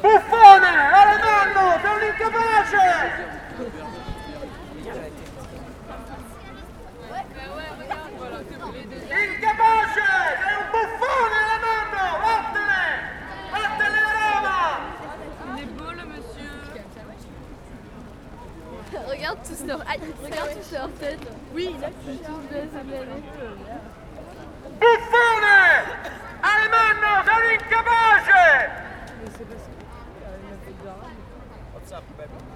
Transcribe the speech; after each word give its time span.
Buffone! 0.00 0.72
Alemanno! 0.92 1.78
Sei 1.80 1.90
un 1.90 2.02
incapace! 2.02 2.84
Incapace! 9.08 10.06
Sei 10.38 10.54
un 10.54 10.66
buffone, 10.70 11.36
Alemanno! 11.44 12.04
Vattene! 12.22 12.84
Vattene 13.50 13.98
a 13.98 14.12
Roma! 14.14 14.58
Il 15.46 15.62
est 15.62 15.70
beau 15.76 15.90
le 15.90 16.04
monsieur. 16.04 16.56
Regarde 19.18 19.38
tous 19.42 19.66
leur... 19.66 19.80
Aïe, 19.88 19.98
regarde 20.22 20.50
tous 20.54 20.72
leur 20.72 20.90
tête. 21.00 21.18
Oui, 21.52 21.76
là, 21.80 21.88
laisses 22.52 22.74
aller. 22.78 23.04
Buffone! 24.78 25.58
Alemanno! 26.40 27.10
Sei 27.24 27.34
un 27.34 27.42
incapace! 27.58 28.70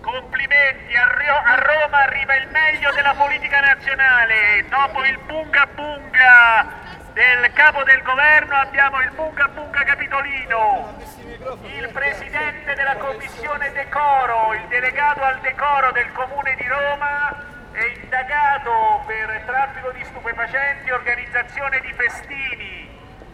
Complimenti, 0.00 0.94
a, 0.94 1.06
Rio- 1.16 1.42
a 1.44 1.56
Roma 1.56 1.98
arriva 2.04 2.36
il 2.36 2.48
meglio 2.50 2.92
della 2.94 3.14
politica 3.14 3.60
nazionale. 3.60 4.64
Dopo 4.70 5.04
il 5.04 5.18
bunga 5.26 5.66
bunga 5.74 6.66
del 7.14 7.52
capo 7.52 7.84
del 7.84 8.02
governo 8.02 8.56
abbiamo 8.56 9.00
il 9.00 9.10
bunga 9.12 9.46
bunga 9.48 9.84
capitolino. 9.84 10.98
Il 11.76 11.88
presidente 11.92 12.74
della 12.74 12.96
commissione 12.96 13.70
decoro, 13.70 14.52
il 14.54 14.66
delegato 14.66 15.22
al 15.22 15.38
decoro 15.38 15.92
del 15.92 16.10
comune 16.12 16.56
di 16.56 16.66
Roma 16.66 17.70
è 17.70 17.84
indagato 18.02 19.02
per 19.06 19.42
traffico 19.46 19.90
di 19.92 20.04
stupefacenti 20.04 20.88
e 20.88 20.92
organizzazione 20.92 21.80
di 21.80 21.92
festini. 21.92 22.90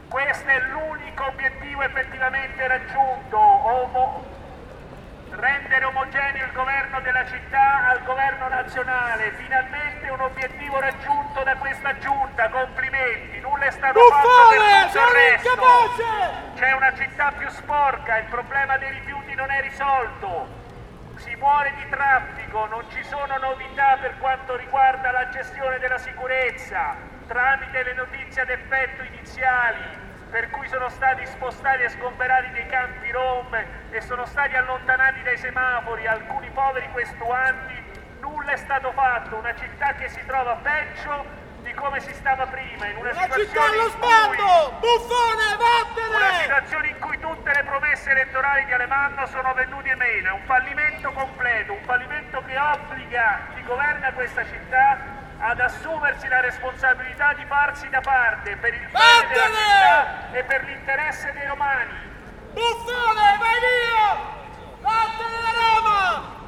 Questo 0.08 0.48
è 0.48 0.60
l'unico 0.60 1.24
obiettivo 1.26 1.82
effettivamente 1.82 2.66
raggiunto. 2.68 3.38
Omo- 3.38 4.38
rendere 5.30 5.84
omogeneo 5.84 6.44
il 6.44 6.52
governo 6.52 7.00
della 7.00 7.24
città 7.26 7.88
al 7.88 8.02
governo 8.04 8.48
nazionale. 8.48 9.32
Finalmente 9.36 10.08
un 10.10 10.20
obiettivo 10.20 10.80
raggiunto 10.80 11.42
da 11.42 11.54
questa 11.56 11.96
giunta. 11.98 12.48
Complimenti, 12.48 13.40
nulla 13.40 13.64
è 13.64 13.70
stato 13.70 14.00
fatto 14.00 14.28
Buffone! 14.28 14.56
per 14.56 14.90
incapace! 15.40 16.54
C'è 16.54 16.72
una 16.72 16.94
città 16.94 17.32
più 17.36 17.48
sporca, 17.48 18.18
il 18.18 18.26
problema 18.26 18.76
dei 18.76 18.90
rifiuti 18.90 19.34
non 19.34 19.50
è 19.50 19.62
risolto. 19.62 20.58
Si 21.16 21.34
muore 21.36 21.72
di 21.76 21.88
traffico, 21.88 22.66
non 22.66 22.84
ci 22.90 23.02
sono 23.04 23.36
novità 23.38 23.96
per 24.00 24.18
quanto 24.18 24.56
riguarda 24.56 25.10
la 25.10 25.28
gestione 25.30 25.78
della 25.78 25.98
sicurezza, 25.98 26.96
tramite 27.26 27.82
le 27.82 27.94
notizie 27.94 28.42
ad 28.42 28.50
effetto 28.50 29.02
iniziali, 29.02 29.98
per 30.30 30.48
cui 30.50 30.68
sono 30.68 30.88
stati 30.88 31.26
spostati 31.26 31.82
e 31.82 31.88
sgomberati 31.90 32.50
dei 32.52 32.66
campi 32.66 33.10
rom 33.10 33.54
e 33.90 34.00
sono 34.00 34.24
stati 34.26 34.56
allontanati 34.56 35.22
dai 35.22 35.36
semafori 35.36 36.06
alcuni 36.06 36.48
poveri 36.50 36.88
questuanti, 36.92 37.74
nulla 38.20 38.52
è 38.52 38.56
stato 38.56 38.92
fatto, 38.92 39.36
una 39.36 39.54
città 39.54 39.94
che 39.94 40.08
si 40.08 40.24
trova 40.24 40.54
peggio 40.62 41.48
di 41.70 41.74
come 41.74 42.00
si 42.00 42.12
stava 42.14 42.46
prima, 42.46 42.86
in 42.86 42.96
una 42.96 43.12
La 43.12 43.22
situazione 43.22 43.66
allo 43.66 43.86
in 43.86 43.98
cui 43.98 44.10
sbando! 44.10 44.78
Buffone, 44.80 45.44
una 45.46 45.56
vattene! 45.56 46.42
situazione 46.42 46.88
in 46.88 46.98
cui 46.98 47.18
tutte 47.20 47.52
le 47.52 47.62
promesse 47.62 48.10
elettorali 48.10 48.64
di 48.64 48.72
Alemanno 48.72 49.26
sono 49.26 49.54
venute 49.54 49.94
meno, 49.94 50.30
è 50.30 50.32
un 50.32 50.42
fallimento 50.46 51.12
completo, 51.12 51.72
un 51.72 51.84
fallimento 51.84 52.42
che 52.44 52.58
obbliga 52.58 53.40
chi 53.54 53.62
governa 53.62 54.12
questa 54.12 54.44
città 54.46 54.98
ad 55.38 55.60
assumersi 55.60 56.26
la 56.28 56.40
responsabilità 56.40 57.32
di 57.34 57.44
farsi 57.46 57.88
da 57.88 58.00
parte 58.00 58.56
per 58.56 58.74
il 58.74 58.88
bene 58.90 59.28
della 59.28 59.46
città 59.46 60.32
e 60.32 60.42
per 60.42 60.64
l'interesse 60.64 61.32
dei 61.32 61.46
romani. 61.46 61.94
Buffone, 62.52 63.38
vai 63.38 63.58
via! 63.60 64.38
Vattene 64.80 65.38
da 65.40 65.52
Roma! 65.54 66.38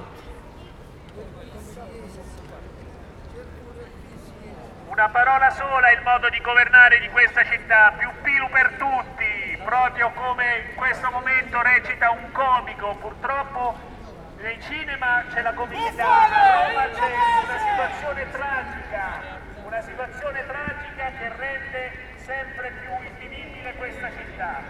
Una 5.03 5.11
parola 5.11 5.51
sola 5.51 5.89
è 5.89 5.97
il 5.97 6.03
modo 6.03 6.29
di 6.29 6.41
governare 6.41 7.01
di 7.01 7.09
questa 7.09 7.43
città, 7.43 7.93
più 7.99 8.09
pilu 8.23 8.49
per 8.51 8.75
tutti, 8.79 9.59
proprio 9.65 10.13
come 10.13 10.59
in 10.71 10.77
questo 10.77 11.11
momento 11.11 11.61
recita 11.61 12.13
un 12.13 12.31
comico, 12.31 12.95
purtroppo 13.01 13.75
nei 14.37 14.63
cinema 14.63 15.25
c'è 15.29 15.43
la 15.43 15.55
comicità, 15.55 16.07
a 16.07 16.69
Roma 16.69 16.89
c'è 16.95 17.15
una 17.43 17.59
situazione 17.59 18.31
tragica, 18.31 19.41
una 19.65 19.81
situazione 19.81 20.47
tragica 20.47 21.11
che 21.19 21.33
rende 21.37 21.93
sempre 22.25 22.71
più 22.71 22.93
invivibile 23.05 23.75
questa 23.75 24.09
città, 24.09 24.61